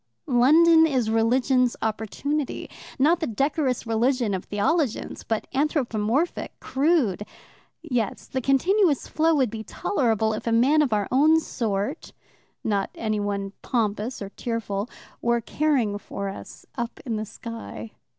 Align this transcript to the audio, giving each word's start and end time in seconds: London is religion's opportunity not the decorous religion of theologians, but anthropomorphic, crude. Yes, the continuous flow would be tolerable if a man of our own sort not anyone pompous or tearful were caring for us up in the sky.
London 0.25 0.87
is 0.87 1.11
religion's 1.11 1.75
opportunity 1.79 2.67
not 2.97 3.19
the 3.19 3.27
decorous 3.27 3.85
religion 3.85 4.33
of 4.33 4.45
theologians, 4.45 5.23
but 5.23 5.45
anthropomorphic, 5.53 6.59
crude. 6.59 7.23
Yes, 7.83 8.25
the 8.25 8.41
continuous 8.41 9.05
flow 9.05 9.35
would 9.35 9.51
be 9.51 9.63
tolerable 9.63 10.33
if 10.33 10.47
a 10.47 10.51
man 10.51 10.81
of 10.81 10.91
our 10.91 11.07
own 11.11 11.39
sort 11.39 12.13
not 12.63 12.89
anyone 12.95 13.53
pompous 13.61 14.23
or 14.23 14.29
tearful 14.29 14.89
were 15.21 15.39
caring 15.39 15.99
for 15.99 16.29
us 16.29 16.65
up 16.75 16.99
in 17.05 17.17
the 17.17 17.23
sky. 17.25 17.91